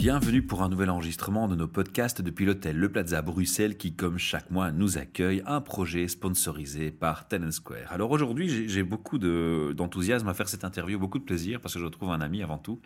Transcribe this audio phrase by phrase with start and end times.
[0.00, 4.16] Bienvenue pour un nouvel enregistrement de nos podcasts depuis l'hôtel Le Plaza Bruxelles qui, comme
[4.16, 7.92] chaque mois, nous accueille un projet sponsorisé par Tenant Square.
[7.92, 11.80] Alors aujourd'hui, j'ai- beaucoup de- d'enthousiasme à faire cette interview, beaucoup de plaisir parce que
[11.80, 12.80] je retrouve un ami avant tout,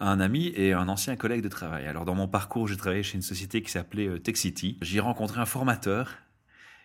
[0.00, 1.86] un ami et un ancien collègue de travail.
[1.86, 4.78] Alors dans mon parcours, j'ai travaillé chez une société qui s'appelait euh, TechCity.
[4.82, 6.16] J'y ai rencontré un formateur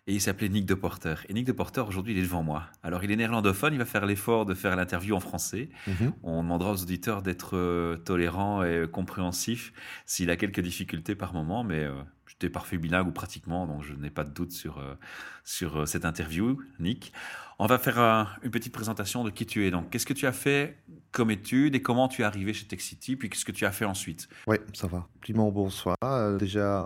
[0.05, 1.15] et il s'appelait Nick de Porter.
[1.29, 2.63] Et Nick de Porter, aujourd'hui, il est devant moi.
[2.83, 5.69] Alors, il est néerlandophone, il va faire l'effort de faire l'interview en français.
[6.23, 9.71] On demandera aux auditeurs d'être euh, tolérants et compréhensifs
[10.05, 11.93] s'il a quelques difficultés par moment, mais euh,
[12.27, 14.95] j'étais parfait bilingue ou pratiquement, donc je n'ai pas de doute sur, euh,
[15.45, 17.13] sur euh, cette interview, Nick.
[17.59, 17.99] On va faire
[18.41, 19.71] une petite présentation de qui tu es.
[19.71, 20.79] Donc, qu'est-ce que tu as fait
[21.11, 23.85] comme étude et comment tu es arrivé chez TechCity, puis qu'est-ce que tu as fait
[23.85, 24.27] ensuite?
[24.47, 25.07] Oui, ça va.
[25.21, 25.95] Primo, bonsoir.
[26.39, 26.85] Déjà,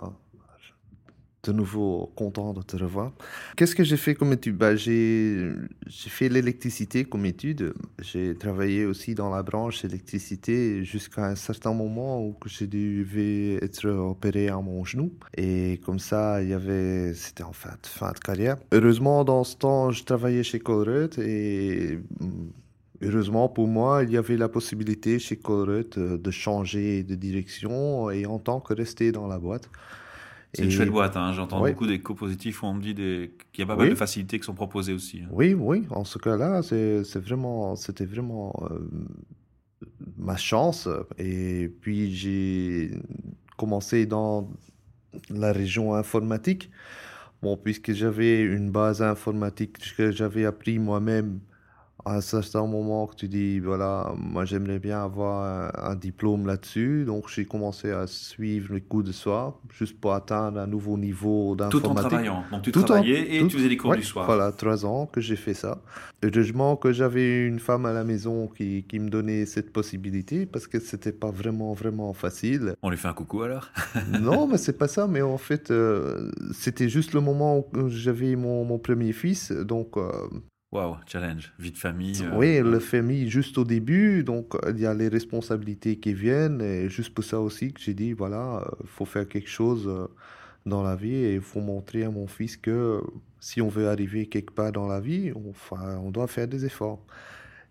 [1.44, 3.12] de nouveau content de te revoir.
[3.56, 4.56] Qu'est-ce que j'ai fait comme étude?
[4.56, 5.52] Bah, J'ai
[5.86, 7.72] j'ai fait l'électricité comme étude.
[8.00, 13.88] J'ai travaillé aussi dans la branche électricité jusqu'à un certain moment où je devais être
[13.88, 15.12] opéré à mon genou.
[15.36, 17.14] Et comme ça, il y avait...
[17.14, 18.56] C'était en de, fin de carrière.
[18.72, 21.98] Heureusement, dans ce temps, je travaillais chez Colruyt et...
[22.20, 22.52] hum,
[23.00, 28.10] Heureusement pour moi, il y avait la possibilité chez Colruyt euh, de changer de direction
[28.10, 29.70] et en tant que rester dans la boîte.
[30.54, 31.32] C'est une Et- chouette boîte, hein.
[31.34, 31.72] j'entends Ouais.
[31.72, 33.32] beaucoup d'échos positifs où on me dit des...
[33.52, 33.90] qu'il y a pas mal Oui.
[33.90, 35.20] de facilités qui sont proposées aussi.
[35.22, 35.28] hein.
[35.30, 38.78] Oui, oui, en ce cas-là, c'est vraiment, c'était vraiment euh,
[40.16, 40.88] ma chance.
[41.18, 42.92] Et puis j'ai
[43.56, 44.50] commencé dans
[45.30, 46.70] la région informatique.
[47.42, 51.40] Bon, puisque j'avais une base informatique que j'avais appris moi-même
[52.04, 55.42] à un certain moment que tu dis, voilà, moi j'aimerais bien avoir
[55.84, 57.04] un, un diplôme là-dessus.
[57.04, 61.54] Donc j'ai commencé à suivre les cours de soir, juste pour atteindre un nouveau niveau
[61.56, 62.08] Tout en d'informatique.
[62.10, 62.44] travaillant.
[62.50, 64.26] Donc tu Tout en- travaillais et tout- tu faisais des cours Ouais, du soir.
[64.26, 65.82] Voilà, trois ans que j'ai fait ça.
[66.22, 70.66] Heureusement que j'avais une femme à la maison qui, qui me donnait cette possibilité parce
[70.66, 72.74] que c'était pas vraiment, vraiment facile.
[72.82, 73.70] On lui fait un coucou alors?
[74.20, 75.06] Non, mais c'est pas ça.
[75.06, 79.52] Mais en fait, euh, c'était juste le moment où j'avais mon, mon premier fils.
[79.52, 80.10] Donc, euh,
[80.70, 82.22] Waouh, challenge, vie de famille.
[82.22, 84.22] euh, oui, euh, le famille juste au début.
[84.22, 86.60] Donc, euh, il y a les responsabilités qui viennent.
[86.60, 89.88] Et juste pour ça aussi que j'ai dit, voilà, il faut faire quelque chose
[90.66, 93.02] dans la vie et il faut montrer à mon fils que
[93.40, 96.64] si on veut arriver quelque part dans la vie, on, enfin, on doit faire des
[96.66, 97.02] efforts.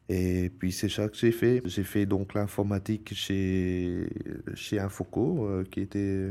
[0.09, 1.61] Et puis, c'est ça que j'ai fait.
[1.65, 4.09] J'ai fait donc l'informatique chez,
[4.55, 6.29] chez Infoco, euh, qui était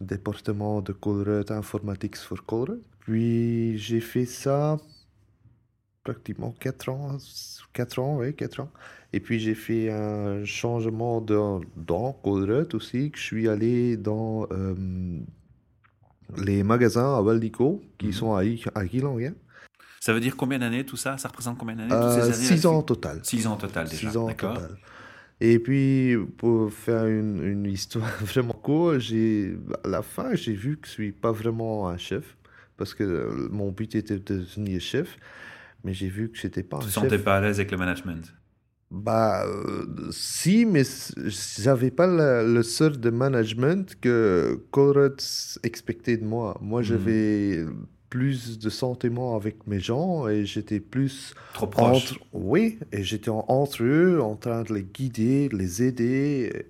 [0.00, 2.80] le département de Colruyt Informatics for Colruyt.
[3.00, 4.78] Puis, j'ai fait ça
[6.04, 7.16] pratiquement 4 ans,
[7.72, 8.70] 4 ans, oui, 4 ans.
[9.12, 11.38] Et puis j'ai fait un changement de,
[11.76, 14.74] dans Colruyt aussi, que je suis allé dans euh,
[16.38, 18.12] les magasins à Waldico, qui Mhm.
[18.12, 18.82] sont à, I- à.
[20.00, 21.18] Ça veut dire combien d'années tout ça?
[21.18, 23.20] Ça représente combien d'années toutes ces Euh, années 6 là-dessus ans total.
[23.22, 24.10] 6 ans total déjà.
[24.10, 24.78] 6 ans total.
[25.40, 29.00] Et puis, pour faire une, une histoire vraiment courte,
[29.84, 32.36] à la fin, j'ai vu que je suis pas vraiment un chef,
[32.76, 35.18] parce que euh, mon but était de devenir chef,
[35.84, 38.32] mais j'ai vu que j'étais pas Tu te sentais pas à l'aise avec le management?
[38.90, 40.82] Bah, euh, si, mais
[41.58, 46.58] j'avais pas le, le sort de management que Colruyt expectait de moi.
[46.60, 46.86] Moi, Mhm.
[46.88, 47.64] j'avais
[48.10, 52.12] plus de sentiments avec mes gens et j'étais plus Trop proche.
[52.12, 52.18] entre...
[52.32, 56.66] Oui, et j'étais en- entre eux, en train de les guider, de les aider.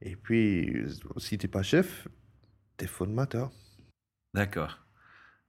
[0.00, 0.84] Et puis,
[1.18, 2.08] si t'es pas chef,
[2.78, 3.52] t'es formateur.
[4.34, 4.78] D'accord.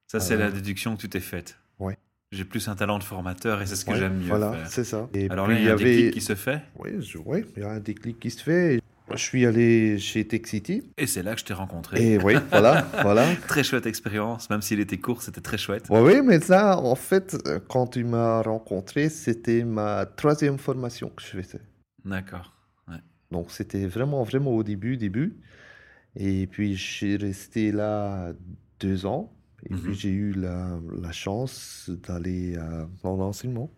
[0.08, 1.58] Ça, c'est Euh, la déduction que tu t'es faite.
[1.80, 1.98] ouais.
[2.33, 4.83] J'ai plus un talent de formateur et c'est ce que Ouais, j'aime mieux Voilà, c'est
[4.83, 5.07] ça.
[5.13, 5.83] Et Alors puis, là, il y a un avait...
[5.95, 8.81] déclic qui se fait Oui, je- oui, il y a un déclic qui se fait.
[9.11, 10.81] Je suis allé chez Tech City.
[10.97, 12.13] et c'est là que je t'ai rencontré.
[12.13, 13.27] Et oui, voilà, voilà.
[13.47, 15.85] Très chouette expérience, même s'il était court, c'était très chouette.
[15.89, 21.21] Oui, oui, mais ça, en fait, quand tu m'as rencontré, c'était ma troisième formation que
[21.21, 21.61] je faisais.
[22.03, 22.51] D'accord.
[23.29, 25.38] Donc, c'était vraiment, vraiment au début, début.
[26.15, 28.31] Et puis, je suis resté là
[28.79, 29.33] deux ans.
[29.69, 29.80] Et Mhm.
[29.81, 33.71] puis, j'ai eu la, la chance d'aller euh, dans l'enseignement.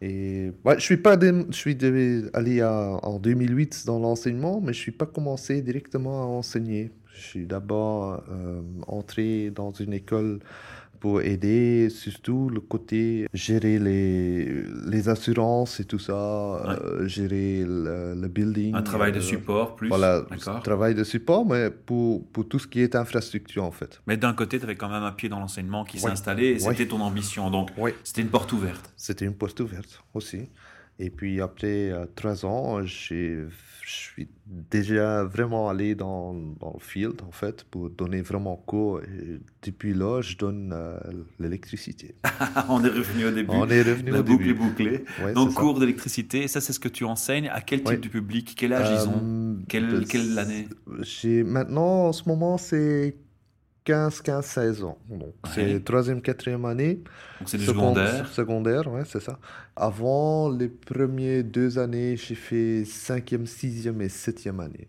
[0.00, 1.16] Et ouais, je suis pas
[1.50, 6.22] je suis dé- allé à- en 2008 dans l'enseignement, mais je suis pas commencé directement
[6.22, 6.90] à enseigner.
[7.14, 10.40] Je suis d'abord euh, entré dans une école
[11.04, 18.14] pour aider surtout le côté gérer les, les assurances et tout ça, euh, gérer le,
[18.22, 18.74] le building.
[18.74, 19.88] Un travail de euh, support plus.
[19.88, 20.62] Voilà, D'accord.
[20.62, 24.00] travail de support, mais pour, pour tout ce qui est infrastructure en fait.
[24.06, 26.12] Mais d'un côté, tu avais quand même un pied dans l'enseignement qui s'est Ouais.
[26.12, 26.70] installé et Ouais.
[26.70, 27.50] c'était ton ambition.
[27.50, 28.90] Donc, Oui, c'était une porte ouverte.
[28.96, 30.48] c'était une porte ouverte aussi.
[30.98, 33.48] Et puis après euh, trois ans, je
[33.86, 39.00] suis déjà vraiment allé dans, dans le field, en fait, pour donner vraiment cours.
[39.02, 40.96] Et depuis là, je donne euh,
[41.40, 42.14] l'électricité.
[42.68, 43.50] On est revenu au début.
[43.50, 44.58] On est revenu La au boucle est début.
[44.60, 45.04] bouclée.
[45.24, 47.48] Ouais, Donc, cours d'électricité, ça c'est ce que tu enseignes.
[47.48, 47.98] À quel type Oui.
[47.98, 48.54] de public?
[48.56, 49.20] Quel âge ils ont?
[49.22, 50.68] Euh, Quelle, de- quelle année?
[51.44, 53.16] maintenant, en ce moment, c'est
[53.84, 54.98] 15, 15, 16 ans.
[55.10, 55.80] Donc, c'est Ouais.
[55.80, 56.94] troisième, quatrième année.
[57.38, 58.26] Donc c'est du secondaire.
[58.28, 59.38] Secondaire, ouais, c'est ça.
[59.76, 64.88] Avant les premiers deux années, j'ai fait cinquième, sixième et septième année.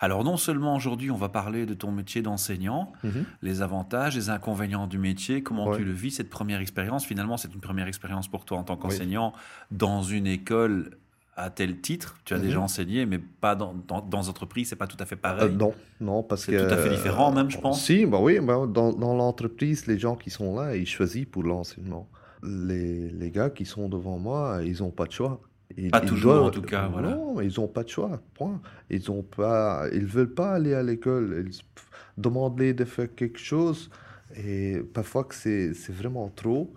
[0.00, 3.24] Alors non seulement aujourd'hui on va parler de ton métier d'enseignant, Mhm.
[3.42, 5.78] les avantages, les inconvénients du métier, comment Ouais.
[5.78, 7.06] tu le vis, cette première expérience.
[7.06, 9.32] Finalement, c'est une première expérience pour toi en tant qu'enseignant
[9.70, 10.98] dans une école
[11.36, 12.16] à tel titre.
[12.24, 12.42] Tu as Mhm.
[12.44, 15.56] déjà enseigné, mais pas dans, dans, dans entreprise, c'est pas tout à fait Euh, pareil.
[15.56, 16.66] non, non, parce C'est que...
[16.68, 17.82] tout à fait différent même, je pense.
[17.84, 21.42] Si, bah oui, bah, dans, dans l'entreprise, les gens qui sont là, ils choisissent pour
[21.42, 22.08] l'enseignement.
[22.42, 25.40] Les, les gars qui sont devant moi, ils n'ont pas de choix.
[25.76, 27.10] Ils, Pas ils toujours, en tout cas, voilà.
[27.16, 28.60] Non, ils n'ont pas de choix, point.
[28.90, 31.46] Ils ont pas, ils veulent pas aller à l'école.
[31.48, 33.90] Ils demandent de faire quelque chose
[34.36, 36.72] et parfois que c'est c'est vraiment trop.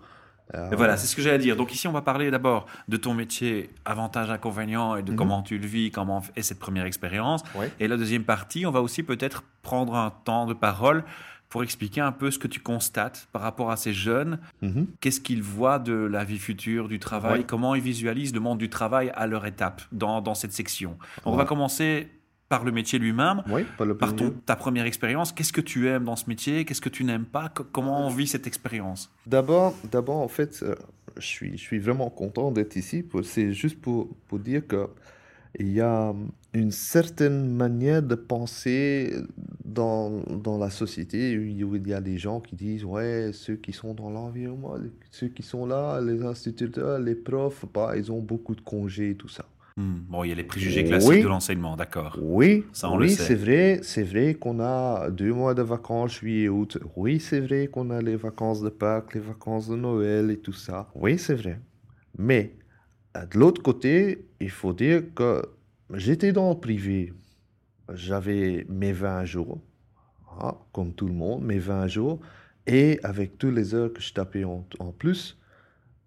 [0.54, 1.56] Euh, voilà, c'est ce que j'allais dire.
[1.56, 5.16] Donc ici, on va parler d'abord de ton métier, avantages, inconvénients, et de Mhm.
[5.16, 7.42] comment tu le vis, comment est cette première expérience.
[7.54, 7.70] Ouais.
[7.80, 11.04] Et la deuxième partie, on va aussi peut-être prendre un temps de parole
[11.50, 14.38] pour expliquer un peu ce que tu constates par rapport à ces jeunes.
[14.62, 14.86] mhm.
[15.00, 17.38] Qu'est-ce qu'ils voient de la vie future, du travail?
[17.40, 17.44] Ouais.
[17.46, 20.90] Comment ils visualisent le monde du travail à leur étape dans, dans cette section?
[21.24, 22.08] Donc, On va commencer
[22.48, 23.42] par le métier lui-même.
[23.50, 24.32] Oui, Par ton- premier.
[24.46, 26.64] ta première expérience, qu'est-ce que tu aimes dans ce métier?
[26.64, 27.50] Qu'est-ce que tu n'aimes pas?
[27.50, 29.10] Co- Comment on vit cette expérience?
[29.26, 30.74] D'abord, d'abord, en fait, euh,
[31.18, 33.04] je suis, je suis vraiment content d'être ici.
[33.22, 34.88] C'est juste pour, pour dire que
[35.58, 36.14] il y a
[36.52, 39.14] une certaine manière de penser
[39.64, 43.72] dans, dans la société où il y a des gens qui disent, ouais, ceux qui
[43.72, 44.74] sont dans l'environnement,
[45.10, 49.14] ceux qui sont là, les instituteurs, les profs, bah, ils ont beaucoup de congés et
[49.14, 49.46] tout ça.
[49.78, 51.22] Hmm, Bon, il y a les préjugés classiques Oui.
[51.22, 52.18] de l'enseignement, d'accord.
[52.20, 53.22] Oui, Ça, on le oui, sait.
[53.22, 56.78] c'est vrai, c'est vrai qu'on a deux mois de vacances, juillet, août.
[56.96, 60.52] Oui, c'est vrai qu'on a les vacances de Pâques, les vacances de Noël et tout
[60.52, 60.88] ça.
[60.96, 61.60] Oui, c'est vrai.
[62.18, 62.56] Mais
[63.16, 65.42] euh, de l'autre côté, il faut dire que
[65.94, 67.12] j'étais dans le privé.
[67.94, 69.60] J'avais mes 20 jours,
[70.40, 72.20] hein, comme tout le monde, mes 20 jours.
[72.66, 75.38] Et avec toutes les heures que je tapais en, en plus,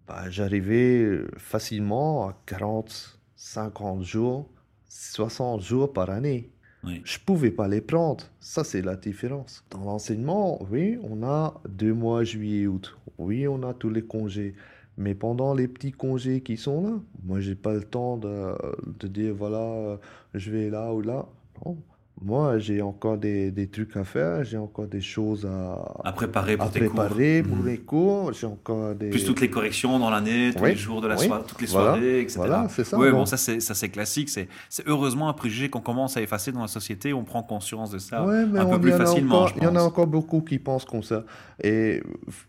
[0.06, 4.48] bah, j'arrivais facilement à 40, 50 jours,
[4.88, 6.48] 60 jours par année.
[6.84, 7.02] Oui.
[7.04, 8.24] Je pouvais pas les prendre.
[8.38, 9.64] Ça, c'est la différence.
[9.70, 12.96] Dans l'enseignement, oui, on a deux mois, juillet, août.
[13.18, 14.54] Oui, on a tous les congés.
[14.96, 16.92] Mais pendant les petits congés qui sont là,
[17.24, 18.54] moi, j'ai pas le temps de,
[19.00, 19.96] de dire, voilà, euh,
[20.34, 21.26] je vais là ou là.
[21.66, 21.76] Non.
[22.24, 26.56] Moi, j'ai encore des, des trucs à faire, j'ai encore des choses à, À préparer
[26.56, 26.94] pour à tes cours.
[26.94, 28.32] préparer pour les cours.
[28.32, 29.10] J'ai encore des...
[29.10, 31.60] Plus toutes les corrections dans l'année, tous Oui, les jours de la oui, soirée, toutes
[31.60, 32.36] les voilà, soirées, etc.
[32.38, 34.28] voilà, c'est ça, Oui, bon, ça c'est ça c'est classique.
[34.28, 37.12] C'est c'est heureusement un préjugé qu'on commence à effacer dans la société.
[37.12, 39.82] On prend conscience de ça Ouais, mais un peu plus facilement, Il y en a
[39.82, 41.24] encore beaucoup qui pensent comme ça.
[41.62, 42.02] Et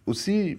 [0.06, 0.58] aussi,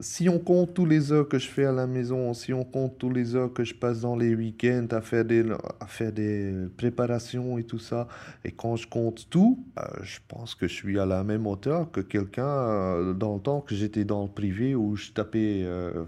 [0.00, 2.98] si on compte tous les heures que je fais à la maison, si on compte
[2.98, 5.44] tous les heures que je passe dans les week-ends à faire des,
[5.80, 8.08] à faire des préparations et tout ça,
[8.44, 11.90] et quand je compte tout, euh, je pense que je suis à la même hauteur
[11.90, 16.04] que quelqu'un euh, dans le temps que j'étais dans le privé où je tapais euh,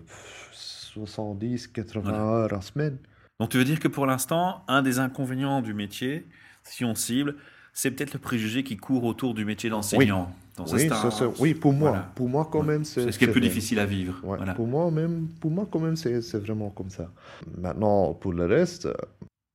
[0.52, 2.18] 70, 80 Voilà.
[2.24, 2.98] heures en semaine.
[3.38, 6.26] Donc tu veux dire que pour l'instant, un des inconvénients du métier,
[6.64, 7.36] si on cible,
[7.72, 10.34] c'est peut-être le préjugé qui court autour du métier d'enseignant.
[10.56, 12.12] Donc Oui, ça, un- oui, pour moi, voilà.
[12.14, 13.48] pour moi quand même, C'est ce qui est plus vrai.
[13.48, 14.14] difficile à vivre.
[14.24, 14.54] Ouais, Voilà.
[14.54, 17.12] Pour moi même, pour moi quand même, c'est vraiment comme ça.
[17.58, 18.94] Maintenant, pour le reste, euh,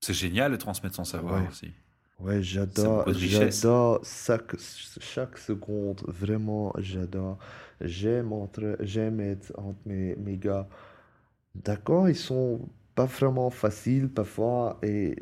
[0.04, 1.48] C'est génial de transmettre son savoir Ouais.
[1.50, 1.72] aussi.
[2.20, 4.56] ouais, j'adore, j'adore chaque,
[5.00, 7.40] chaque seconde, vraiment, j'adore.
[7.82, 10.68] J'aime entre, j'aime être entre mes, mes gars.
[11.56, 12.62] D'accord, ils sont
[12.94, 15.16] pas vraiment faciles parfois et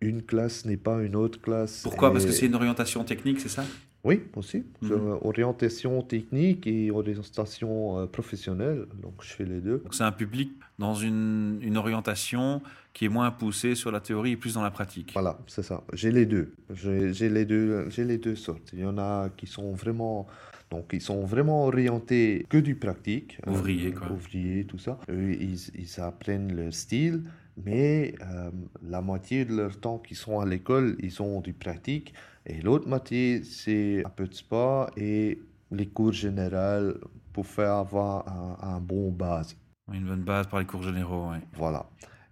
[0.00, 1.82] une classe n'est pas une autre classe.
[1.82, 2.12] Pourquoi?
[2.12, 3.64] Parce que c'est une orientation technique, c'est ça?
[4.04, 4.64] Oui, aussi.
[4.80, 5.18] Mhm.
[5.22, 8.86] Orientation technique et orientation euh, professionnelle.
[9.02, 9.78] Donc, je fais les deux.
[9.78, 12.62] Donc c'est un public dans une, une orientation
[12.94, 15.10] qui est moins poussée sur la théorie et plus dans la pratique.
[15.12, 15.82] Voilà, c'est ça.
[15.92, 16.52] J'ai les deux.
[16.72, 17.88] J'ai les deux.
[17.90, 18.70] J'ai les deux sortes.
[18.72, 20.26] Il y en a qui sont vraiment,
[20.70, 23.38] donc ils sont vraiment orientés que du pratique.
[23.46, 24.10] euh, Ouvriers, quoi.
[24.12, 24.98] Ouvriers, tout ça.
[25.10, 27.22] Eux, ils, ils apprennent leur style,
[27.64, 28.50] mais euh,
[28.88, 32.14] la moitié de leur temps qu'ils sont à l'école, ils ont du pratique.
[32.48, 35.38] Et l'autre moitié, c'est un peu de sport et
[35.70, 36.94] les cours généraux
[37.32, 39.54] pour faire avoir un, un bon base.
[39.92, 41.40] Une bonne base par les cours généraux, ouais.
[41.54, 41.86] Voilà.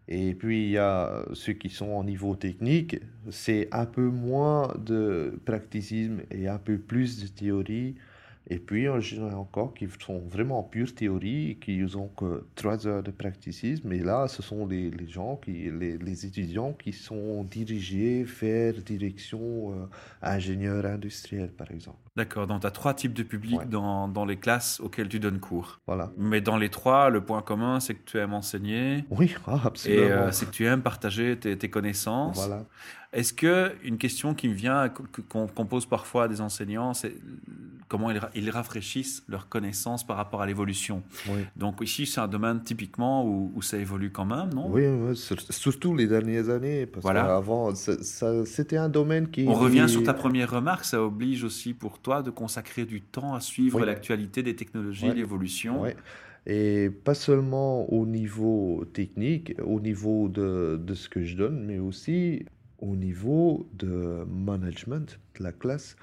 [0.09, 2.97] Et puis, il y a ceux qui sont en niveau technique,
[3.31, 7.97] c'est un peu moins de praticisme et un peu plus de théorie.
[8.49, 12.09] Et puis, il y en a encore qui sont vraiment en pure théorie, qui ont
[12.09, 13.93] que trois heures de practicisme.
[13.93, 18.75] Et là, ce sont les, les gens, qui, les, les étudiants qui sont dirigés vers
[18.75, 19.87] direction euh,
[20.23, 21.99] ingénieur industriel, par exemple.
[22.17, 25.41] D'accord, donc tu as trois types de publics dans, dans, les classes auxquelles tu donnes
[25.41, 25.81] cours.
[25.87, 26.13] Voilà.
[26.17, 29.05] Mais dans les trois, le point commun, c'est que tu aimes enseigner.
[29.11, 30.03] Oui, ah, absolument.
[30.03, 32.37] Et euh, c'est que tu aimes partager tes, tes connaissances.
[32.37, 32.65] Voilà.
[33.17, 34.93] Est-ce que une question qui me vient,
[35.31, 37.15] qu'on pose parfois à des enseignants, c'est
[37.89, 41.03] comment ils, rafraîchissent leurs connaissances par rapport à l'évolution?
[41.57, 44.71] Donc ici, c'est un domaine typiquement où, ça évolue quand même, non?
[44.71, 46.85] Oui, surtout les dernières années.
[46.85, 47.35] Parce voilà.
[47.37, 49.47] Avant, c'était un domaine qui...
[49.49, 53.35] On revient sur ta première remarque, ça oblige aussi pour toi de consacrer du temps
[53.35, 55.83] à suivre l'actualité des technologies, l'évolution.
[55.85, 55.91] Oui.
[56.49, 61.81] Et pas seulement au niveau technique, au niveau de, de ce que je donne, mais
[61.81, 62.45] aussi
[62.79, 65.97] au niveau de management de la classe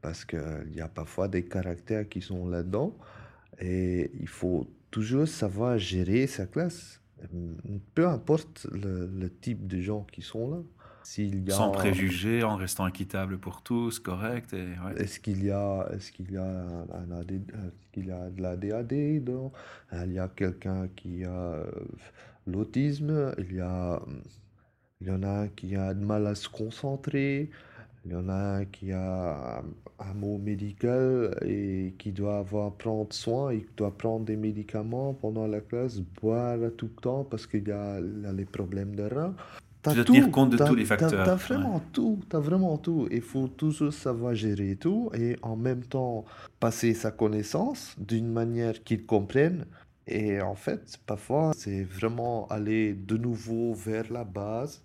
[0.00, 2.96] parce qu'il y a parfois des caractères qui sont là-dedans
[3.60, 7.00] et il faut toujours savoir gérer sa classe,
[7.94, 10.58] peu importe le, type de gens qui sont là.
[11.18, 11.54] Y a...
[11.54, 14.54] Sans préjugés, en restant équitable pour tous, correct.
[14.96, 17.40] Est-ce qu'il y a, est-ce qu'il y a un AD,
[17.92, 19.52] qu'il y a de la DAD dedans?
[19.92, 21.64] Il y a quelqu'un qui a euh,
[22.46, 23.34] l'autisme.
[23.38, 24.00] Il y a,
[25.02, 27.50] il y en a qui a de mal à se concentrer.
[28.04, 29.62] Il y en a qui a
[29.98, 35.46] un mot médical et qui doit avoir prendre soin, il doit prendre des médicaments pendant
[35.46, 39.34] la classe, boire tout le temps parce qu'il y a, les problèmes de rein.
[39.84, 41.10] Tu dois tenir compte de tous les facteurs.
[41.10, 43.08] Tu as, vraiment tout, tu as vraiment tout.
[43.10, 46.24] Il faut toujours savoir gérer tout et en même temps
[46.60, 49.66] passer sa connaissance d'une manière qu'ils comprennent.
[50.06, 54.82] Et en fait, parfois, c'est vraiment aller de nouveau vers la base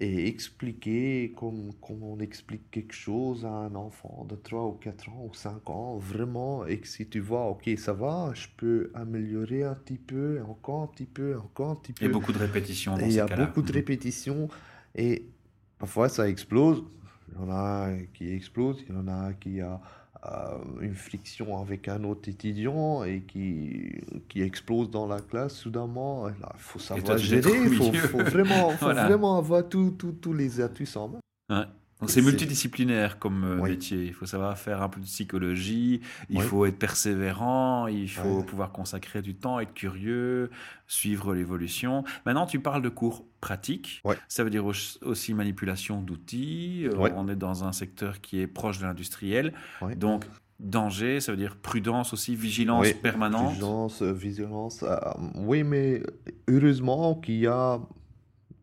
[0.00, 5.08] et expliquer comme, comme on explique quelque chose à un enfant de 3 ou 4
[5.08, 8.92] ans ou 5 ans, vraiment, et que si tu vois, ok, ça va, je peux
[8.94, 12.04] améliorer un petit peu, encore un petit peu, encore un petit peu.
[12.04, 13.74] Il y a beaucoup de répétitions dans Il y a beaucoup de mhm.
[13.74, 14.48] répétitions,
[14.94, 15.26] et
[15.78, 16.84] parfois ça explose.
[17.30, 19.80] Il y en a qui explose, il y en a qui a
[20.80, 26.28] une friction avec un autre étudiant et qui, qui explose dans la classe soudainement.
[26.28, 31.08] Il faut savoir gérer, il faut, faut, vraiment, faut vraiment avoir tous les atus en
[31.48, 31.66] main.
[32.00, 34.04] Donc c'est multidisciplinaire comme euh, métier.
[34.04, 36.00] Il faut savoir faire un peu de psychologie,
[36.30, 40.50] il faut être persévérant, il faut pouvoir consacrer du temps, être curieux,
[40.86, 42.04] suivre l'évolution.
[42.24, 44.02] Maintenant, tu parles de cours pratiques.
[44.28, 46.86] Ça veut dire aussi manipulation d'outils.
[46.86, 49.52] Euh, on est dans un secteur qui est proche de l'industriel.
[49.96, 50.24] Donc
[50.60, 53.52] danger, ça veut dire prudence aussi, vigilance permanente.
[53.52, 54.84] Vigilance, euh, vigilance.
[55.34, 56.02] oui, mais
[56.48, 57.80] heureusement qu'il y a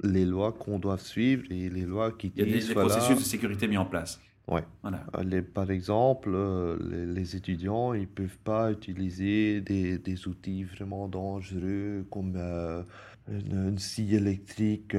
[0.04, 3.24] les lois qu'on doit suivre et les lois qui Il y a des, processus de
[3.24, 4.20] sécurité mis en place.
[4.48, 4.62] Oui.
[4.84, 5.04] Voilà.
[5.18, 6.78] Euh, par exemple, euh,
[7.14, 12.84] les, étudiants, ils ne peuvent pas utiliser des, des, outils vraiment dangereux comme euh,
[13.28, 14.94] une, scie électrique,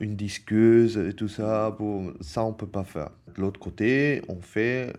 [0.00, 1.70] une disqueuse et tout ça.
[1.70, 3.10] Bon, ça, on ne peut pas faire.
[3.34, 4.92] De l'autre côté, on fait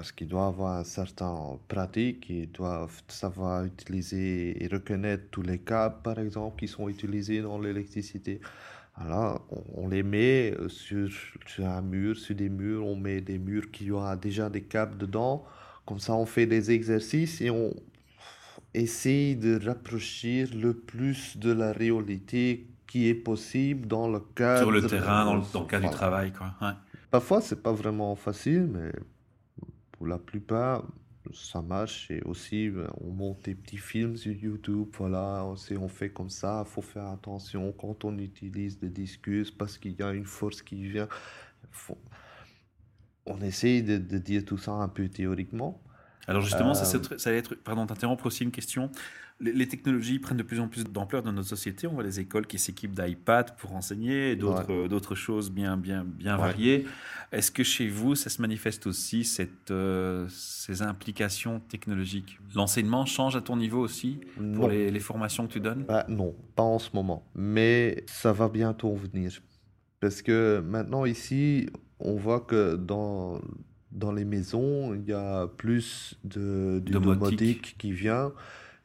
[0.00, 5.58] parce qu'ils doivent avoir un certain pratique, ils doivent savoir utiliser et reconnaître tous les
[5.58, 8.40] câbles, par exemple, qui sont utilisés dans l'électricité.
[8.94, 11.10] Alors, on, les met euh, sur,
[11.44, 14.96] sur, un mur, sur des murs, on met des murs qui ont déjà des câbles
[14.96, 15.44] dedans.
[15.84, 17.70] Comme ça, on fait des exercices et on
[18.72, 24.60] essaye de rapprocher le plus de la réalité qui est possible dans le cadre...
[24.60, 26.54] Sur le terrain, dans le, dans le cadre du travail, quoi.
[26.62, 26.72] Ouais.
[27.10, 28.92] Parfois, c'est pas vraiment facile, mais
[30.00, 30.86] pour la plupart,
[31.30, 32.10] ça marche.
[32.10, 34.88] Et aussi, on monte des petits films sur YouTube.
[34.96, 36.64] Voilà, on, on fait comme ça.
[36.66, 39.28] Il faut faire attention quand on utilise des disques
[39.58, 41.06] parce qu'il y a une force qui vient.
[43.26, 45.82] On essaye de, de, dire tout ça un peu théoriquement.
[46.26, 48.90] Alors justement, ça, euh, ça, va être, pardon, t'interrompre aussi une question
[49.40, 51.86] les, technologies prennent de plus en plus d'ampleur dans notre société.
[51.86, 56.04] On voit des écoles qui s'équipent d'iPad pour enseigner et d'autres d'autres choses bien, bien,
[56.04, 56.86] bien variées.
[57.32, 62.38] Est-ce que chez vous, ça se manifeste aussi, cette, euh, ces implications technologiques?
[62.54, 64.20] L'enseignement change à ton niveau aussi
[64.54, 65.84] pour les, les, formations que tu donnes?
[65.84, 67.24] Bah, Non, pas en ce moment.
[67.34, 69.40] Mais ça va bientôt venir.
[70.00, 71.68] Parce que maintenant, ici,
[72.00, 73.40] on voit que dans,
[73.92, 78.32] dans les maisons, il y a plus de, de domotique qui vient.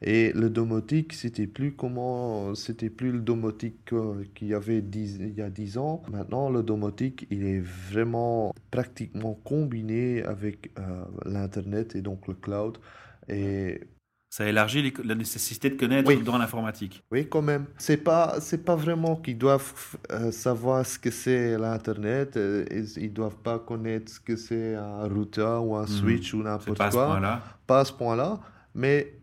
[0.02, 3.90] Et le domotique, c'était plus comment, c'était plus le domotique
[4.34, 6.02] qu'il y avait il y a 10 ans.
[6.10, 12.76] Maintenant, le domotique, il est vraiment pratiquement combiné avec euh, l'Internet et donc le cloud.
[13.28, 13.80] Et
[14.28, 16.22] Ça élargit les- la nécessité de connaître Oui.
[16.22, 17.02] dans l'informatique.
[17.10, 17.64] Oui, quand même.
[17.78, 22.36] C'est pas, c'est pas vraiment qu'ils doivent euh, savoir ce que c'est l'Internet.
[22.36, 22.66] euh,
[22.98, 25.86] ils, doivent pas connaître ce que c'est un routeur ou un Mhm.
[25.88, 27.06] switch ou n'importe pas à ce quoi.
[27.06, 27.42] point-là.
[27.66, 28.40] Pas à ce point-là.
[28.74, 29.14] Mais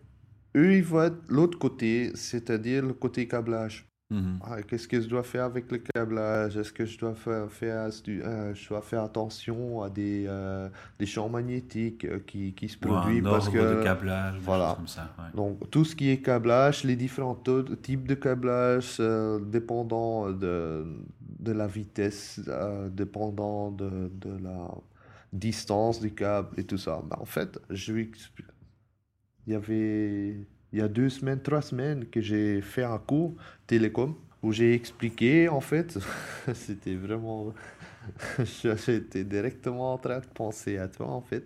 [0.56, 3.88] eux, ils voient l'autre côté, c'est-à-dire le côté câblage.
[4.10, 4.40] Mhm.
[4.44, 6.56] Ah, qu'est-ce que je dois faire avec le câblage?
[6.58, 10.70] Est-ce que je dois faire, euh, je dois faire attention à des, euh,
[11.00, 14.74] des champs magnétiques euh, qui, qui se Ou un produisent parce que de câblage, voilà.
[14.76, 15.10] comme ça.
[15.18, 15.32] ouais.
[15.34, 17.42] donc, tout ce qui est câblage, les différents
[17.82, 20.86] types de câblage, euh, dépendant de,
[21.40, 22.40] de la vitesse,
[22.92, 24.70] dépendant de, de la
[25.32, 27.02] distance du câble et tout ça.
[27.10, 28.46] Ben, en fait, je expli-
[29.48, 30.36] il y avait,
[30.72, 33.36] il y a deux semaines, trois semaines que j'ai fait un cours
[33.68, 35.98] télécom où j'ai expliqué, en fait,
[36.54, 37.54] c'était vraiment,
[38.44, 41.46] j'étais directement en train de penser à toi, en fait.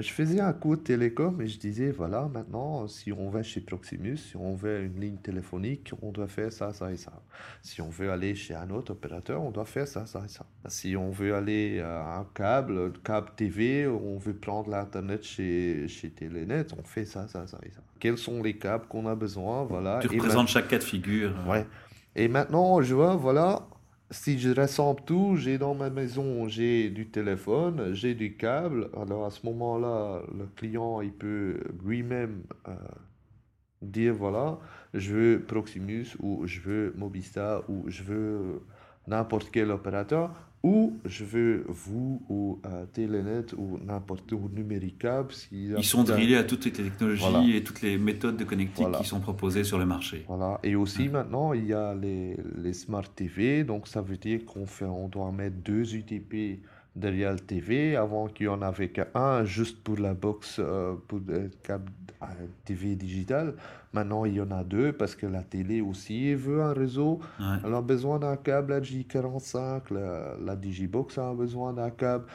[0.00, 3.60] Je faisais un cours de télécom et je disais, voilà, maintenant, si on va chez
[3.60, 7.12] Proximus, si on veut une ligne téléphonique, on doit faire ça, ça et ça.
[7.62, 10.46] Si on veut aller chez un autre opérateur, on doit faire ça, ça et ça.
[10.68, 16.10] Si on veut aller à un câble, câble TV, on veut prendre l'Internet chez, chez
[16.10, 17.80] Telenet, on fait ça, ça, ça et ça.
[18.00, 20.00] Quels sont les câbles qu'on a besoin, voilà.
[20.00, 21.34] Tu Et représentes chaque cas de figure.
[21.46, 21.66] Ouais.
[22.16, 23.66] Et maintenant, je vois, voilà,
[24.14, 28.88] si je rassemble tout, j'ai dans ma maison, j'ai du téléphone, j'ai du câble.
[28.96, 32.74] Alors à ce moment-là, le client, il peut lui-même euh,
[33.82, 34.58] dire, voilà,
[34.94, 38.62] je veux Proximus ou je veux Mobista ou je veux
[39.08, 40.30] n'importe quel opérateur
[40.64, 44.48] ou je veux vous ou euh, Telenet ou n'importe où
[45.68, 47.44] y a Ils sont drillés à toutes les technologies Voilà.
[47.54, 48.98] et toutes les méthodes de connectique Voilà.
[48.98, 50.24] qui sont proposées sur le marché.
[50.26, 50.58] Voilà.
[50.62, 51.08] Et aussi Ouais.
[51.10, 53.62] maintenant, il y a les, les Smart TV.
[53.62, 56.60] Donc ça veut dire qu'on fait, on doit mettre deux UTP
[56.96, 57.96] derrière le TV.
[57.96, 61.90] Avant qu'il y en avait qu'un juste pour la box, euh, pour le câble
[62.64, 63.54] TV digital.
[63.92, 67.20] Maintenant, il y en a deux parce que la télé aussi veut un réseau.
[67.38, 67.56] Ouais.
[67.64, 72.26] Elle a besoin d'un câble HJ45, la, la Digibox a besoin d'un câble.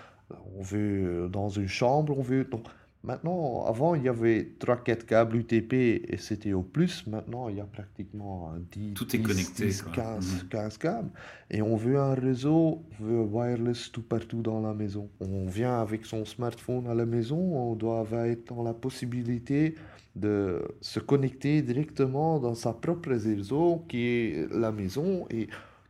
[0.58, 2.46] On veut, euh, dans une chambre, on veut.
[2.46, 2.66] Donc,
[3.04, 7.06] maintenant, avant, il y avait 3-4 câbles UTP et c'était au plus.
[7.08, 9.92] Maintenant, il y a pratiquement euh, 10, Tout est 10, connecté, 10, quoi.
[9.94, 10.50] 15, Mhm.
[10.50, 11.10] 15 câbles.
[11.52, 15.10] Et on veut un réseau, on veut wireless tout partout dans la maison.
[15.20, 19.76] On vient avec son smartphone à la maison, on doit être dans la possibilité
[20.16, 25.48] de se connecter directement dans sa propre réseau qui est la maison et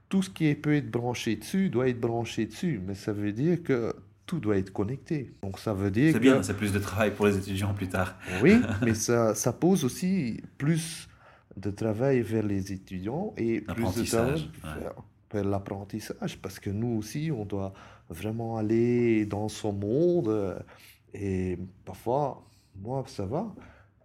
[0.09, 2.81] tout ce qui peut être branché dessus doit être branché dessus.
[2.85, 3.93] Mais ça veut dire que
[4.29, 5.33] tout doit être connecté.
[5.41, 6.23] Donc ça veut dire C'est que...
[6.23, 8.15] bien, c'est plus de travail pour les étudiants plus tard.
[8.43, 11.09] Oui, mais ça, ça pose aussi plus
[11.57, 14.91] de travail vers les étudiants et plus de travail ouais.
[15.33, 17.73] vers, l'apprentissage parce que nous aussi, on doit
[18.07, 20.59] vraiment aller dans son monde euh,
[21.15, 23.51] et parfois, moi, ça va.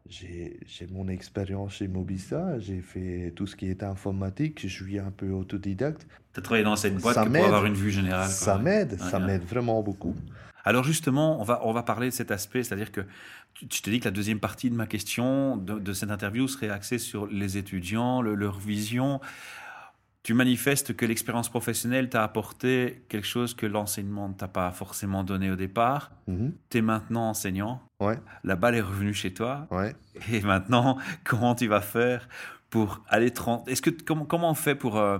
[0.09, 4.99] J'ai, j'ai mon expérience chez Mobista, j'ai fait tout ce qui est informatique, je suis
[4.99, 6.07] un peu autodidacte.
[6.35, 8.27] Tu as travaillé dans cette boîte que pour avoir une vue générale.
[8.27, 8.29] quoi.
[8.35, 10.15] Ça m'aide, ça Ouais, m'aide vraiment beaucoup.
[10.65, 13.03] Alors justement, on va, on va parler de cet aspect, c'est-à-dire que
[13.55, 16.49] tu- je te dis que la deuxième partie de ma question, de, de cette interview,
[16.49, 19.21] serait axée sur les étudiants, le- leur vision.
[20.23, 25.23] Tu manifestes que l'expérience professionnelle t'a apporté quelque chose que l'enseignement ne t'a pas forcément
[25.23, 26.13] donné au départ.
[26.27, 26.53] Mhm.
[26.71, 29.95] Tu es maintenant enseignant, Ouais, la balle est revenue chez toi, ouais.
[30.33, 32.27] et maintenant, comment tu vas faire
[32.71, 33.31] pour aller...
[33.67, 35.19] Est-ce que comment, comment on fait pour, euh,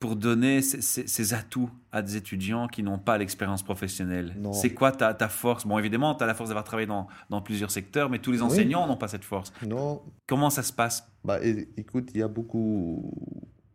[0.00, 4.36] pour donner ces, atouts à des étudiants qui n'ont pas l'expérience professionnelle.
[4.52, 5.66] C'est quoi ta, ta force?
[5.66, 8.38] Bon, évidemment, tu as la force d'avoir travaillé dans, dans plusieurs secteurs, mais tous les
[8.38, 8.44] Oui.
[8.44, 9.52] enseignants n'ont pas cette force.
[9.66, 11.08] Non, Comment ça se passe?
[11.24, 11.38] Bah,
[11.76, 13.12] écoute, il y a beaucoup,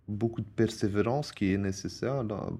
[0.07, 2.57] beaucoup de persévérance qui est nécessaire dans-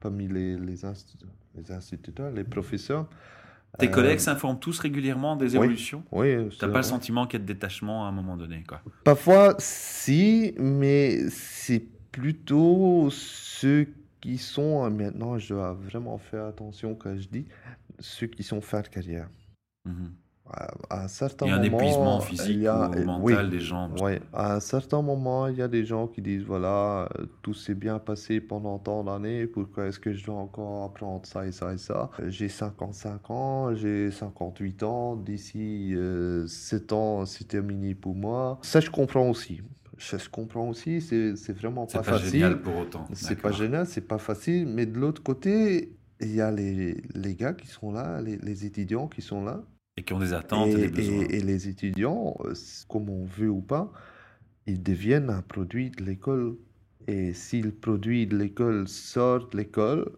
[0.00, 1.24] parmi les, les, institu-
[1.54, 3.06] les instituteurs, les professeurs.
[3.78, 6.02] Tes Euh, collègues s'informent tous régulièrement des oui, évolutions?
[6.12, 8.36] Oui, Tu c'est n'as pas le sentiment qu'il y a de détachement à un moment
[8.36, 8.80] donné quoi?
[9.04, 11.84] Parfois, si, mais c'est
[12.16, 13.88] plutôt ceux
[14.22, 17.44] qui sont, euh, maintenant, je dois vraiment faire attention quand je dis,
[17.98, 19.28] ceux qui sont fin de carrière.
[19.84, 20.12] Mhm.
[20.48, 23.46] À, à un certain Il y a un moment, épuisement physique a- ou euh, mental
[23.46, 23.90] oui, des gens.
[24.00, 27.52] Ouais, à un certain moment, il y a des gens qui disent, voilà, euh, tout
[27.52, 31.52] s'est bien passé pendant tant d'années, pourquoi est-ce que je dois encore apprendre ça et
[31.52, 32.10] ça et ça?
[32.20, 38.58] Euh, J'ai 55 ans, j'ai 58 ans, d'ici euh, 7 ans, c'est terminé pour moi.
[38.62, 39.60] Ça, je comprends aussi.
[39.98, 42.30] Ça, je comprends aussi, c'est c'est vraiment C'est pas pas facile.
[42.32, 43.06] génial pour autant.
[43.14, 47.34] C'est pas génial, c'est pas facile, mais de l'autre côté, il y a les, les
[47.34, 49.64] gars qui sont là, les, les étudiants qui sont là.
[49.98, 51.22] Et qui ont des attentes et, Et, des besoins.
[51.30, 52.52] et- et les étudiants, euh,
[52.88, 53.90] comme on veut ou pas,
[54.66, 56.56] ils deviennent un produit de l'école.
[57.08, 60.10] Et si le produit de l'école sort de l'école,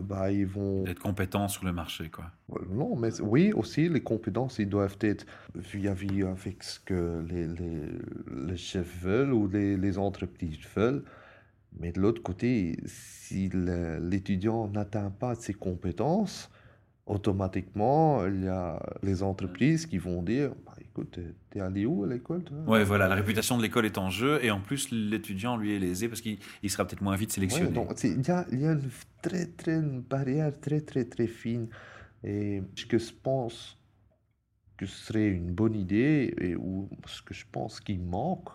[0.00, 0.84] bah, ils vont...
[0.86, 2.30] Être compétents sur le marché, quoi.
[2.70, 8.46] Non, mais oui, aussi, les compétences, ils doivent être vis-à-vis avec ce que les, les,
[8.46, 11.04] les chefs veulent ou les, les entreprises veulent.
[11.78, 16.50] Mais de l'autre côté, si l'étudiant n'atteint pas ses compétences,
[17.06, 21.18] automatiquement, il y a les entreprises qui vont dire bah, écoute,
[21.50, 24.50] t'es allé où à l'école Oui, voilà, la réputation de l'école est en jeu et
[24.50, 27.70] en plus, l'étudiant, lui, est lésé parce qu'il sera peut-être moins vite sélectionné.
[28.04, 28.90] il, y a, il y a une
[29.22, 31.68] très, très, une barrière très, très, très fine.
[32.24, 33.78] Et ce que je pense
[34.76, 38.48] que ce serait une bonne idée et ou ce que je pense qu'il manque,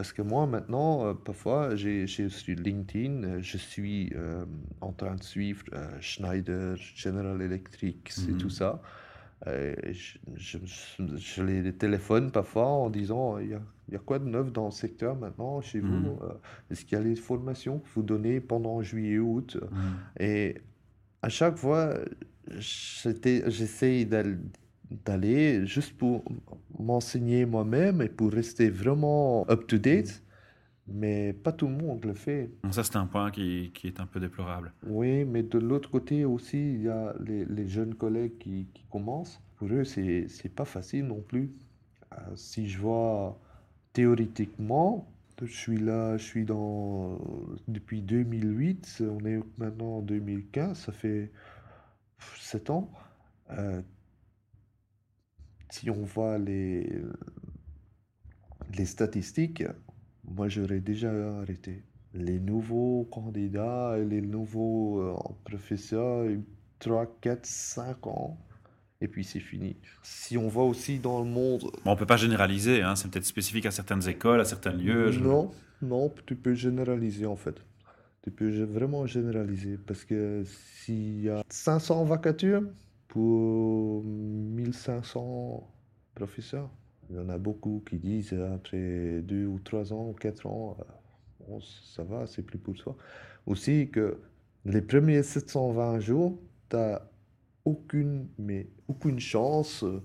[0.00, 4.46] parce que moi, maintenant, euh, parfois, j'ai sur LinkedIn, euh, je suis euh,
[4.80, 5.64] en train de suivre
[6.00, 8.50] Schneider, General Electric, c'est tout mhm.
[9.44, 9.50] Ça.
[10.36, 10.58] je,
[11.16, 14.66] je, les téléphone parfois en disant il y a, y a, quoi de neuf dans
[14.66, 16.18] le secteur maintenant chez vous mhm.
[16.70, 19.78] Est-ce qu'il y a les formations que vous donnez pendant juillet août mhm.
[20.18, 20.56] Et
[21.22, 21.94] à chaque fois,
[22.58, 24.06] j'essaie
[24.90, 26.24] d'aller juste pour
[26.78, 30.22] m'enseigner moi-même et pour rester vraiment up-to-date.
[30.88, 32.50] Mais pas tout le monde le fait.
[32.72, 34.72] Ça, c'est un point qui, qui, est un peu déplorable.
[34.86, 38.84] Oui, mais de l'autre côté aussi, il y a les, les jeunes collègues qui, qui,
[38.90, 39.40] commencent.
[39.56, 41.52] Pour eux, c'est n'est pas facile non plus.
[42.12, 43.38] Euh, si je vois
[43.92, 45.12] théoriquement,
[45.42, 47.18] je suis là, je suis dans
[47.68, 51.30] depuis 2008, on est maintenant en 2015, ça fait
[52.38, 52.92] 7 ans.
[53.50, 53.80] Euh,
[55.70, 56.92] si on voit les,
[58.76, 59.64] les statistiques,
[60.30, 61.82] moi j'aurais déjà arrêté.
[62.14, 65.14] Les nouveaux candidats et les nouveaux euh,
[65.44, 66.26] professeurs,
[66.80, 68.38] 3, 4, 5 ans,
[69.00, 69.76] et puis c'est fini.
[70.02, 71.70] Si on voit aussi dans le monde...
[71.84, 75.10] on ne peut pas généraliser, hein, c'est peut-être spécifique à certaines écoles, à certains lieux.
[75.12, 77.54] Non, non, tu peux généraliser en fait.
[78.22, 82.62] Tu peux vraiment généraliser parce que s'il y a 500 vacatures,
[83.10, 85.68] pour 1500
[86.14, 86.70] professeurs.
[87.10, 90.76] Il y en a beaucoup qui disent après deux ou trois ans quatre ans,
[91.50, 91.58] euh,
[91.94, 92.96] ça va, c'est plus pour toi.
[93.46, 94.20] Aussi que
[94.64, 97.00] les premiers 720 jours, tu n'as
[97.64, 98.28] aucune,
[98.88, 100.00] aucune chance euh,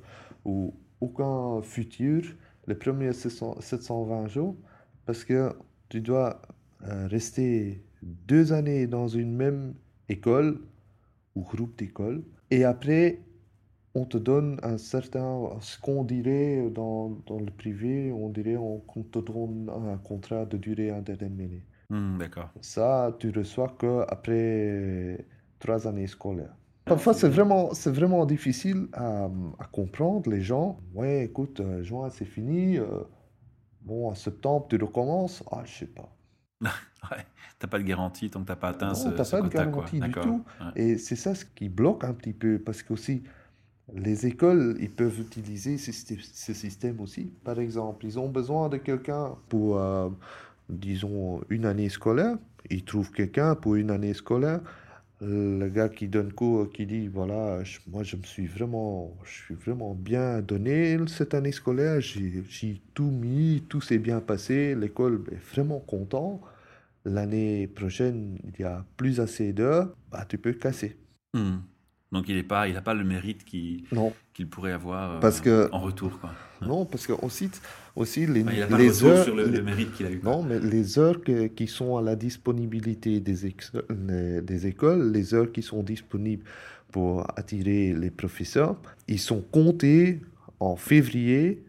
[0.46, 2.24] ou aucun futur
[2.68, 4.56] les premiers 720 jours
[5.06, 5.54] parce que
[5.90, 6.42] tu dois
[6.84, 9.76] euh, rester deux années dans une même
[10.10, 10.60] école
[11.36, 13.22] ou groupe d'écoles et après,
[13.96, 18.82] on te donne un certain, ce qu'on dirait dans, dans, le privé, on dirait on,
[19.04, 21.66] te donne un contrat de durée indéterminée.
[21.90, 22.50] Hmm, d'accord.
[22.60, 25.26] Ça, tu reçois que après
[25.60, 26.56] trois années scolaires.
[26.84, 29.26] Parfois, c'est vraiment, c'est vraiment difficile à,
[29.60, 30.78] à, comprendre les gens.
[30.94, 32.78] Ouais, écoute, euh, juin, c'est fini.
[32.78, 32.86] Euh,
[33.82, 35.44] bon, en septembre, tu recommences.
[35.52, 36.16] Ah, je sais pas.
[36.62, 37.26] ouais,
[37.58, 40.00] t'as pas de garantie tant que t'as pas atteint non, ce, t'as pas de garantie
[40.00, 40.44] du tout.
[40.76, 43.24] Et c'est ça ce qui bloque un petit peu, parce que aussi,
[43.94, 45.92] les écoles, ils peuvent utiliser ce,
[46.54, 47.32] système aussi.
[47.44, 50.10] Par exemple, ils ont besoin de quelqu'un pour, euh,
[50.70, 52.38] disons, une année scolaire.
[52.70, 54.62] Ils trouvent quelqu'un pour une année scolaire.
[55.22, 59.56] Le gars qui donne cours, qui dit, voilà, moi je me suis vraiment, je suis
[59.56, 65.54] vraiment bien donné cette année scolaire, j'ai tout mis, tout s'est bien passé, l'école est
[65.54, 66.42] vraiment content
[67.06, 70.98] l'année prochaine, il y a plus assez d'heures, bah, tu peux casser.
[71.34, 71.58] Hmm.
[72.16, 73.84] Donc il n'a pas, il pas le mérite qu'il
[74.50, 76.18] pourrait avoir euh, parce que, en retour.
[76.22, 76.32] Quoi.
[76.62, 77.62] Non, parce qu'on cite
[77.94, 79.26] aussi les, il les heures.
[79.26, 80.22] Sur le, mérite qu'il a eu.
[80.24, 83.54] Non, mais les heures qui sont à la disponibilité des,
[84.42, 86.46] des écoles, les heures qui sont disponibles
[86.90, 88.78] pour attirer les professeurs,
[89.10, 90.22] ils sont comptés
[90.62, 91.66] en février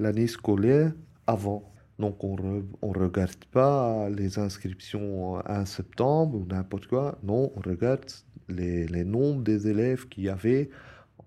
[0.00, 0.92] l'année scolaire
[1.28, 1.70] avant.
[2.00, 7.16] Donc on ne regarde pas les inscriptions en septembre ou n'importe quoi.
[7.22, 8.10] Non, on regarde
[8.48, 10.70] les, les nombres des élèves qu'il y avait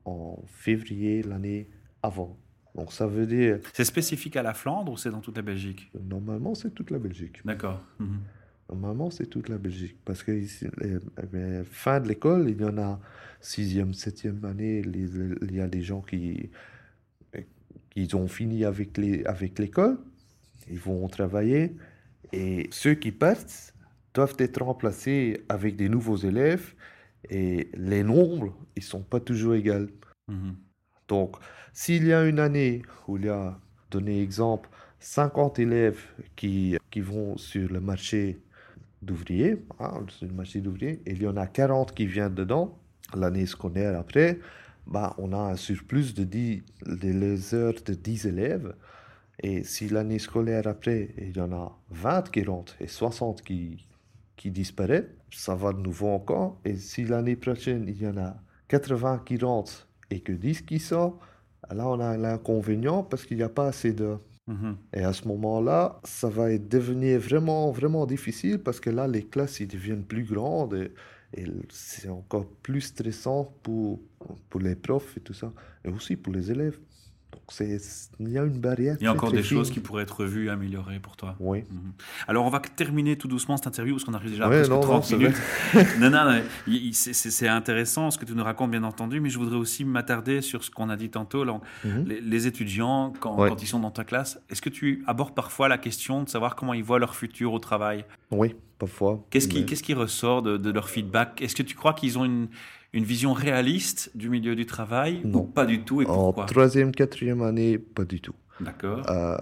[0.06, 1.70] en février l'année
[2.02, 2.38] avant.
[2.76, 3.60] Donc ça veut dire...
[3.74, 5.92] C'est spécifique à la Flandre ou c'est dans toute la Belgique?
[6.00, 7.42] Normalement, c'est toute la Belgique.
[7.44, 7.82] D'accord.
[8.00, 8.20] Mhm.
[8.70, 9.98] Normalement, c'est toute la Belgique.
[10.06, 13.00] Parce que ici, les, fin de l'école, il y en a
[13.40, 16.50] sixième, septième année, il y a des gens qui,
[17.90, 19.26] qui ont fini avec l'école.
[19.26, 19.60] Avec
[20.70, 21.76] ils vont travailler
[22.34, 23.74] et ceux qui partent
[24.14, 26.74] doivent être remplacés avec des nouveaux élèves
[27.30, 29.88] et les nombres, ils sont pas toujours égaux.
[30.28, 30.56] Mhm.
[31.08, 31.38] Donc,
[31.74, 33.60] s'il y a une année où il y a,
[33.92, 36.02] donné exemple, 50 élèves
[36.36, 38.42] qui, qui vont sur le marché
[39.02, 42.78] d'ouvriers, hein, sur le marché d'ouvriers, et il y en a 40 qui viennent dedans,
[43.16, 44.40] l'année scolaire après,
[44.86, 46.64] bah, on a un surplus de 10
[47.04, 48.74] les heures de 10 élèves.
[49.40, 53.87] Et si l'année scolaire après, il y en a 20 qui rentrent et 60 qui,
[54.38, 56.60] qui disparaît, ça va de nouveau encore.
[56.64, 58.38] Et si l'année prochaine, il y en a
[58.70, 61.20] 80 qui rentrent et que 10 qui sortent,
[61.70, 64.18] là, on a l'inconvénient parce qu'il n'y a pas assez de...
[64.48, 64.78] Mhm.
[64.94, 69.60] Et à ce moment-là, ça va devenir vraiment, vraiment difficile parce que là, les classes,
[69.60, 70.92] ils deviennent plus grandes et,
[71.34, 74.00] et c'est encore plus stressant pour,
[74.50, 75.52] pour les profs et tout ça,
[75.84, 76.80] et aussi pour les élèves.
[77.50, 77.78] C'est,
[78.20, 78.98] il y a une barrière.
[79.00, 81.36] Il y a encore des choses qui pourraient être revues améliorées pour toi.
[81.40, 81.64] Oui.
[81.70, 81.94] Mhm.
[82.28, 84.70] Alors, on va terminer tout doucement cette interview parce qu'on arrive déjà à Ouais, presque
[84.72, 85.36] non, non, 30 c'est minutes.
[86.00, 86.42] non, non, non,
[86.92, 89.86] c'est- c'est c'est intéressant ce que tu nous racontes, bien entendu, mais je voudrais aussi
[89.86, 91.44] m'attarder sur ce qu'on a dit tantôt.
[91.46, 91.60] là.
[91.86, 92.04] Mhm.
[92.06, 93.50] Les, les étudiants, quand, Ouais.
[93.50, 96.56] quand ils sont dans ta classe, est-ce que tu abordes parfois la question de savoir
[96.56, 98.04] comment ils voient leur futur au travail?
[98.32, 99.24] Oui, parfois.
[99.30, 101.42] Qu'est-ce qui, Mais- qu'est-ce qui ressort de, de leur feedback?
[101.42, 102.50] Est-ce que tu crois qu'ils ont une,
[102.98, 105.42] une vision réaliste du milieu du travail Non.
[105.42, 108.34] ou pas du tout et En troisième, quatrième année, pas du tout.
[108.60, 109.08] D'accord.
[109.08, 109.38] Euh,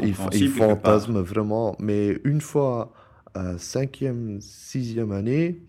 [0.00, 0.14] ils,
[0.48, 2.92] fantasment vraiment, mais une fois
[3.36, 5.60] euh, cinquième, sixième année,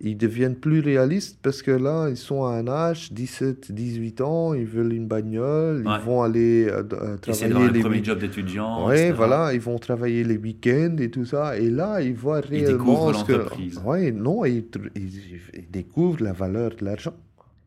[0.00, 4.54] ils deviennent plus réalistes parce que là, ils sont à un âge, 17, 18 ans,
[4.54, 5.94] ils veulent une bagnole, Ouais.
[5.98, 8.90] ils vont aller euh, euh, travailler les premier job d'étudiant.
[8.92, 9.12] Etc.
[9.16, 12.78] voilà, ils vont travailler les week-ends et tout ça, et là, ils voient Ils réellement
[13.10, 13.80] découvrent ce que...
[13.84, 17.14] Ouais, non, ils, ils- ils découvrent la valeur de l'argent.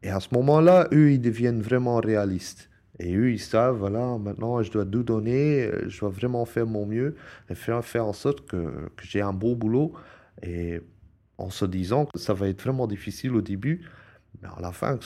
[0.04, 2.70] Et à ce moment-là, eux, ils deviennent vraiment réalistes.
[3.00, 6.86] Et eux, ils savent, voilà, maintenant, je dois tout donner, je dois vraiment faire mon
[6.86, 7.15] mieux
[7.50, 8.58] et faire, faire en sorte que,
[8.96, 9.91] que j'ai un beau boulot.
[10.44, 10.82] Et
[11.42, 13.82] en se disant que ça va être vraiment difficile au début,
[14.42, 15.00] mais à la fin,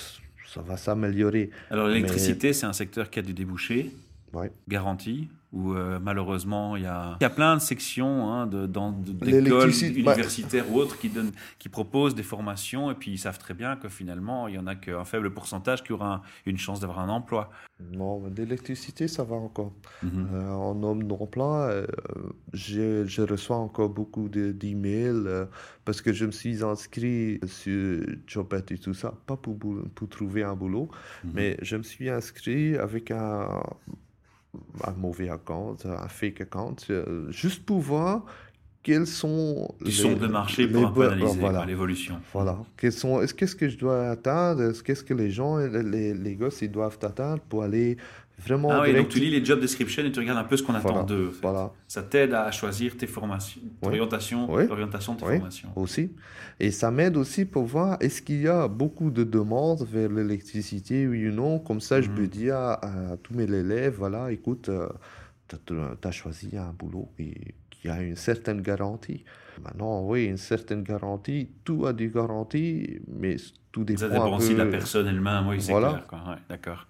[0.54, 1.50] ça va s'améliorer.
[1.69, 3.91] Alors l'électricité, c'est un secteur qui a du débouché,
[4.34, 4.52] Ouais.
[4.67, 8.67] garanti, où euh, malheureusement il y a, il y a plein de sections hein, de,
[8.67, 13.11] dans, de- d'écoles bah- universitaires ou autres qui, donnent, qui proposent des formations et puis
[13.11, 16.15] ils savent très bien que finalement il y en a qu'un faible pourcentage qui aura
[16.15, 17.49] un- une chance d'avoir un emploi.
[17.91, 19.73] Non, l'électricité, ça va encore.
[20.03, 20.27] Mhm.
[20.33, 21.87] Euh, en homme d'emploi, euh,
[22.53, 25.45] je, je reçois encore beaucoup de- d'emails euh,
[25.83, 30.43] parce que je me suis inscrit sur Jobet et tout ça, pas pour, pour trouver
[30.43, 30.89] un boulot,
[31.23, 31.31] Mhm.
[31.33, 33.61] mais je me suis inscrit avec un,
[34.83, 38.25] un mauvais account, un fake account, euh, juste pour voir
[38.83, 41.65] quels sont Qui sont de marché pour les analyser voilà.
[41.65, 42.19] l'évolution.
[42.33, 42.59] Voilà.
[42.77, 44.61] Quels sont, est-ce qu'est-ce que je dois atteindre?
[44.61, 47.97] Est-ce- Qu'est-ce que les gens, les, les gosses, ils doivent atteindre pour aller
[48.38, 50.63] vraiment Ah oui, donc tu lis les job descriptions et tu regardes un peu ce
[50.63, 51.30] qu'on attend d'eux.
[51.30, 51.41] en fait.
[51.41, 51.71] Voilà.
[51.88, 53.88] Ça t'aide à choisir tes formations, Oui.
[53.89, 54.67] orientation, Oui.
[54.67, 55.34] l'orientation de tes Oui.
[55.36, 55.69] formations.
[55.76, 56.12] aussi.
[56.60, 61.08] Et ça m'aide aussi pour voir est-ce qu'il y a beaucoup de demandes vers l'électricité,
[61.08, 61.60] oui ou non?
[61.60, 62.15] Comme ça, je Mhm.
[62.15, 62.74] peux dire à,
[63.13, 64.69] à tous mes élèves, voilà, écoute,
[65.65, 67.34] tu as choisi un boulot et
[67.69, 69.24] qui a une certaine garantie.
[69.63, 73.38] Maintenant, oui, une certaine garantie, tout a des garanties, mais
[73.71, 76.04] tout dépend Ça dépend aussi de la personne elle-même, oui, c'est Voilà.
[76.10, 76.24] clair.
[76.28, 76.88] Ouais, d'accord.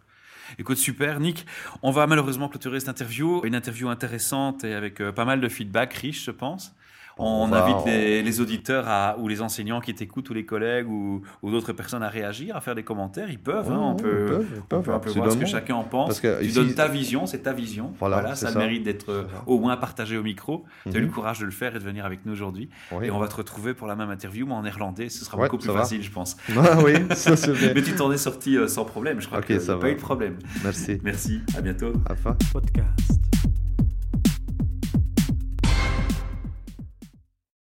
[0.57, 1.45] Écoute, super, Nick.
[1.81, 3.41] On va malheureusement clôturer cette interview.
[3.43, 6.73] Une interview intéressante et avec euh, pas mal de feedback riche, je pense.
[7.17, 10.45] On, On va- invite les, les auditeurs à, ou les enseignants qui t'écoutent ou les
[10.45, 13.29] collègues ou, ou d'autres personnes à réagir, à faire des commentaires.
[13.29, 15.45] Ils peuvent, hein, on peut, ils peuvent, ils on peut un peu voir ce que
[15.45, 16.07] chacun en pense.
[16.07, 17.93] Parce que tu ici- donnes ta vision, c'est ta vision.
[17.99, 18.59] Voilà, Voilà, ça ça.
[18.59, 20.65] mérite d'être au moins partagé au micro.
[20.83, 21.07] Tu as eu Mhm.
[21.07, 22.69] le courage de le faire et de venir avec nous aujourd'hui.
[22.91, 23.05] Oui.
[23.05, 25.07] Et on va te retrouver pour la même interview, mais en néerlandais.
[25.09, 25.79] Ce sera Ouais, beaucoup plus va.
[25.79, 26.35] facile, je pense.
[26.57, 27.71] Ah oui, ça c'est bien.
[27.73, 29.95] Mais tu t'en es sorti euh, sans problème, je crois n'y ça a pas eu
[29.95, 30.35] de problème.
[30.63, 30.99] Merci.
[31.03, 31.93] Merci, à bientôt.
[32.05, 32.35] À la fin.
[32.51, 33.21] Podcast.